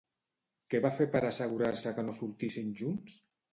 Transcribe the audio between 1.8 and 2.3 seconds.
que no